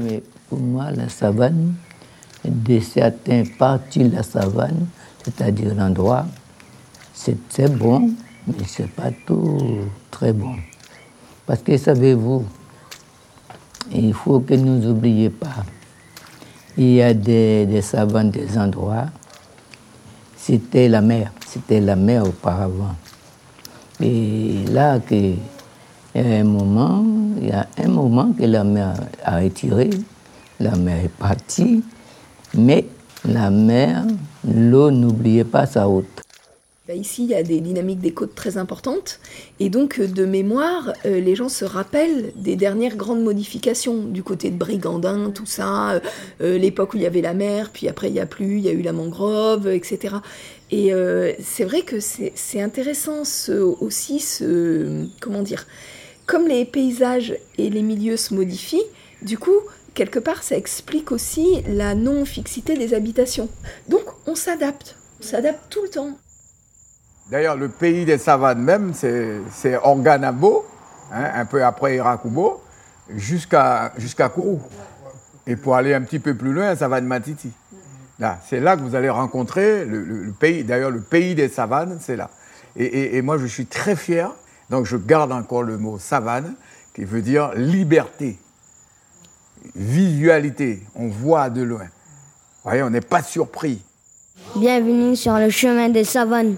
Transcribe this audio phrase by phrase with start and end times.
[0.00, 1.74] mais pour moi, la savane,
[2.44, 4.86] de certaines parties de la savane,
[5.24, 6.26] c'est-à-dire l'endroit,
[7.12, 8.12] c'est bon,
[8.46, 9.58] mais c'est pas tout
[10.10, 10.54] très bon.
[11.46, 12.44] Parce que savez-vous,
[13.92, 15.64] il faut que nous n'oublions pas,
[16.76, 19.06] il y a des, des savanes, des endroits,
[20.36, 22.94] c'était la mer, c'était la mer auparavant.
[24.00, 25.34] Et là, que,
[26.14, 27.04] il y a un moment,
[27.40, 28.94] il y a un moment que la mer
[29.24, 29.90] a retiré,
[30.60, 31.82] la mer est partie,
[32.54, 32.86] mais
[33.24, 34.04] la mer,
[34.44, 36.06] l'eau n'oubliait pas sa route.
[36.88, 39.20] Bah, ici, il y a des dynamiques des côtes très importantes.
[39.60, 44.22] Et donc, euh, de mémoire, euh, les gens se rappellent des dernières grandes modifications du
[44.22, 46.00] côté de Brigandin, tout ça,
[46.40, 48.64] euh, l'époque où il y avait la mer, puis après il n'y a plus, il
[48.64, 50.14] y a eu la mangrove, etc.
[50.70, 50.92] Et
[51.42, 53.22] c'est vrai que c'est intéressant
[53.80, 55.06] aussi ce.
[55.20, 55.66] Comment dire
[56.26, 58.84] Comme les paysages et les milieux se modifient,
[59.22, 59.56] du coup,
[59.94, 63.48] quelque part, ça explique aussi la non-fixité des habitations.
[63.88, 64.96] Donc, on s'adapte.
[65.20, 66.18] On s'adapte tout le temps.
[67.30, 70.64] D'ailleurs, le pays des savanes même, c'est Organabo,
[71.12, 72.62] hein, un peu après Irakubo,
[73.16, 74.60] jusqu'à jusqu'à Kourou.
[75.46, 77.50] Et pour aller un petit peu plus loin, Savane Matiti.
[78.18, 80.64] Là, c'est là que vous allez rencontrer le, pays.
[80.64, 82.30] D'ailleurs, le pays des savanes, c'est là.
[82.76, 84.30] Et, et, moi, je suis très fier.
[84.70, 86.54] Donc, je garde encore le mot savane,
[86.94, 88.38] qui veut dire liberté,
[89.74, 90.82] visualité.
[90.94, 91.84] On voit de loin.
[91.84, 93.80] Vous voyez, on n'est pas surpris.
[94.56, 96.56] Bienvenue sur le chemin des savanes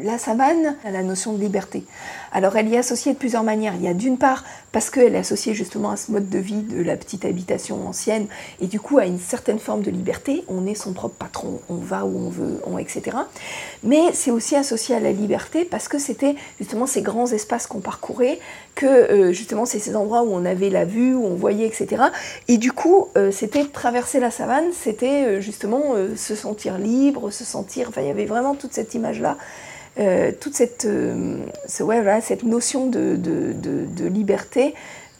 [0.00, 1.84] la savane a la notion de liberté.
[2.32, 3.74] Alors elle y est associée de plusieurs manières.
[3.76, 6.62] Il y a d'une part parce qu'elle est associée justement à ce mode de vie
[6.62, 8.26] de la petite habitation ancienne
[8.60, 10.42] et du coup à une certaine forme de liberté.
[10.48, 13.18] On est son propre patron, on va où on veut, on, etc.
[13.82, 17.80] Mais c'est aussi associé à la liberté parce que c'était justement ces grands espaces qu'on
[17.80, 18.38] parcourait,
[18.74, 22.02] que euh, justement c'est ces endroits où on avait la vue, où on voyait, etc.
[22.48, 27.44] Et du coup euh, c'était traverser la savane, c'était euh, justement se sentir libre, se
[27.44, 29.36] sentir, enfin il y avait vraiment toute cette image-là.
[29.98, 31.36] Euh, toute cette, euh,
[31.66, 33.18] cette notion de,
[34.08, 34.74] liberté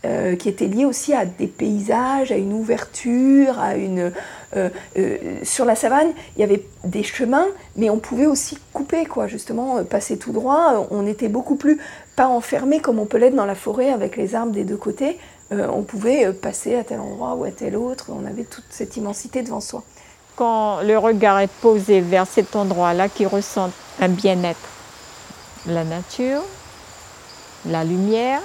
[0.05, 4.12] euh, qui était liée aussi à des paysages, à une ouverture, à une...
[5.43, 7.47] sur la savane, il y avait des chemins,
[7.77, 10.88] mais on pouvait aussi couper, quoi, justement, passer tout droit.
[10.91, 11.78] On était beaucoup plus
[12.16, 15.19] pas enfermé comme on peut l'être dans la forêt avec les arbres des deux côtés.
[15.50, 18.11] on pouvait passer à tel endroit ou à tel autre.
[18.11, 19.82] On avait toute cette immensité devant soi.
[20.34, 24.58] Quand le regard est posé vers cet endroit-là, qui ressent un bien-être.
[25.66, 26.42] La nature,
[27.66, 28.41] la lumière,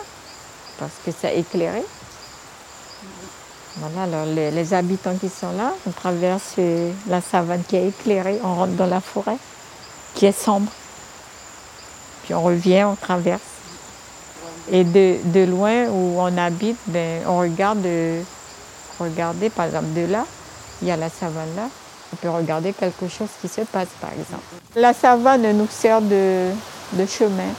[0.77, 1.83] parce que ça éclairé.
[3.77, 6.55] Voilà, les, habitants qui sont là, on traverse
[7.07, 9.37] la savane qui est éclairée, on rentre dans la forêt
[10.15, 10.71] qui est sombre.
[12.23, 13.41] Puis on revient, on traverse.
[14.71, 17.85] Et de, loin où on habite, ben, on regarde,
[18.99, 20.25] regardez par exemple de là,
[20.81, 21.69] il y a la savane là,
[22.13, 24.43] on peut regarder quelque chose qui se passe, par exemple.
[24.75, 26.51] La savane nous sert de,
[27.07, 27.51] chemin,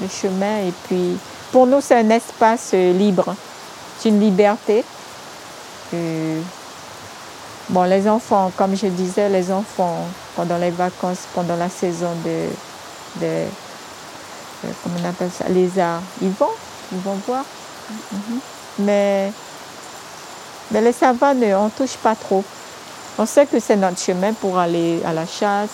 [0.00, 0.58] de chemin.
[0.66, 1.16] Et puis,
[1.52, 3.34] pour nous, c'est un espace libre.
[3.98, 4.84] C'est une liberté.
[7.68, 12.48] bon, les enfants, comme je disais, les enfants, pendant les vacances, pendant la saison de,
[13.20, 13.44] de,
[14.82, 16.46] comment on appelle ça, les arts, ils vont,
[16.92, 17.44] ils vont voir.
[18.12, 18.40] Mhm.
[18.80, 19.32] Mais,
[20.70, 22.44] mais les savanes, on ne touche pas trop.
[23.18, 25.70] On sait que c'est notre chemin pour aller à la chasse,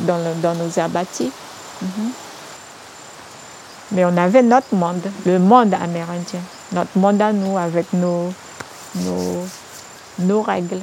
[0.00, 1.32] dans, nos abattis.
[1.80, 2.10] Mhm.
[3.92, 6.40] Mais on avait notre monde, le monde amérindien,
[6.72, 8.32] notre monde à nous avec nos,
[8.96, 9.46] nos,
[10.18, 10.82] nos règles.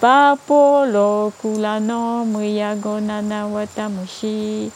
[0.00, 4.70] Papolo kulano muyagonana watamushi.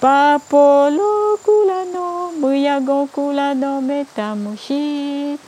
[0.00, 5.38] Papolo kulano muyago kulano metamushi.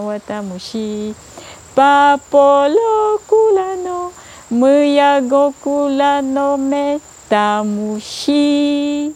[0.00, 1.14] Watamushi.
[7.30, 9.12] Metamushi.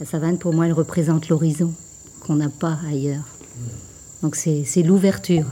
[0.00, 1.72] La savane, pour moi, elle représente l'horizon
[2.26, 3.24] qu'on n'a pas ailleurs.
[4.22, 5.46] Donc c'est l'ouverture.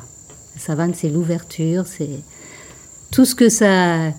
[0.54, 2.20] La savane, c'est l'ouverture, c'est
[3.10, 4.10] tout ce que ça,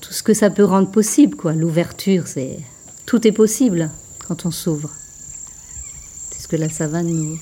[0.00, 1.54] tout ce que ça peut rendre possible, quoi.
[1.54, 2.60] L'ouverture, c'est
[3.06, 3.90] tout est possible
[4.28, 4.90] quand on s'ouvre
[6.50, 7.38] que la savane nous,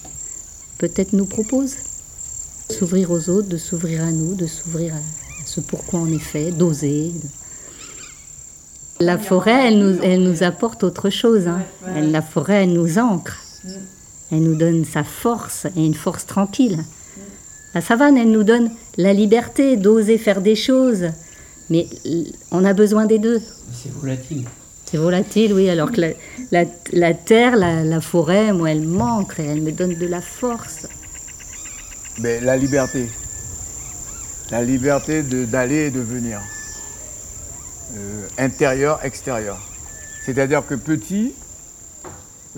[0.76, 1.76] peut-être nous propose.
[2.70, 6.50] S'ouvrir aux autres, de s'ouvrir à nous, de s'ouvrir à ce pourquoi on est fait,
[6.50, 7.12] d'oser.
[9.00, 11.49] La forêt, elle nous, elle nous apporte autre chose.
[11.49, 11.62] Hein.
[11.87, 13.38] la forêt, elle nous ancre.
[14.31, 16.84] Elle nous donne sa force et une force tranquille.
[17.75, 21.06] La savane, elle nous donne la liberté d'oser faire des choses.
[21.70, 21.87] Mais
[22.50, 23.40] on a besoin des deux.
[23.72, 24.44] C'est volatile.
[24.90, 26.00] C'est volatile, oui, alors que
[26.50, 30.87] la, terre, la, forêt, moi, elle manque, elle me donne de la force.
[32.20, 33.06] Mais la liberté.
[34.50, 36.40] La liberté d'aller et de venir.
[37.96, 39.58] Euh, intérieur, extérieur.
[40.25, 41.35] C'est-à-dire que petit,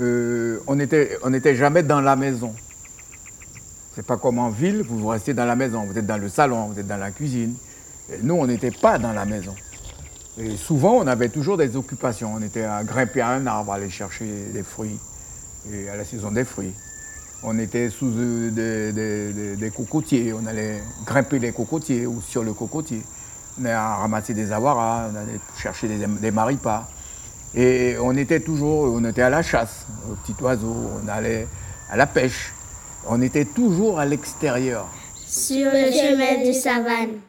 [0.00, 2.55] euh, on n'était jamais dans la maison.
[3.97, 6.67] C'est pas comme en ville, vous restez dans la maison, vous êtes dans le salon,
[6.67, 7.56] vous êtes dans la cuisine.
[8.23, 9.56] nous, on n'était pas dans la maison.
[10.57, 12.33] Souvent, on avait toujours des occupations.
[12.35, 14.99] On était à grimper à un arbre, aller chercher des fruits,
[15.73, 16.75] et à la saison des fruits.
[17.43, 23.03] On était sous euh, des, cocotiers, on allait grimper les cocotiers ou sur le cocotier.
[23.59, 26.87] On allait ramasser des avoiras, on allait chercher des, des maripas.
[27.55, 31.47] Et on était toujours, on était à la chasse, aux petits oiseaux, on allait
[31.91, 32.53] à la pêche.
[33.09, 34.87] On était toujours à l'extérieur.
[35.27, 37.17] Sur le chemin de savane.